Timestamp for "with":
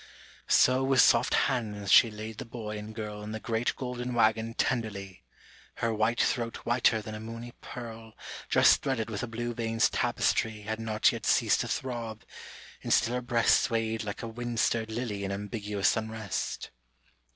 0.83-0.99, 9.11-9.21